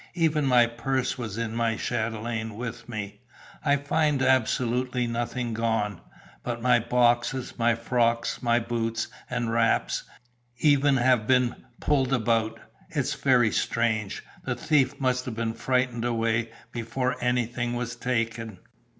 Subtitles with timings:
[0.15, 3.21] Even my purse was in my chatelaine with me.
[3.63, 6.01] I find absolutely nothing gone.
[6.41, 10.01] But my boxes, my frocks, my boots and wraps,
[10.57, 12.59] even, have been pulled about.
[12.89, 14.23] It's very strange.
[14.43, 18.57] The thief must have been frightened away before anything was taken."